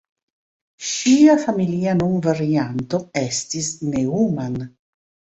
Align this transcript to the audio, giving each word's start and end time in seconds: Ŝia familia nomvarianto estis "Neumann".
Ŝia 0.91 1.33
familia 1.41 1.93
nomvarianto 1.99 3.01
estis 3.21 3.69
"Neumann". 3.91 4.57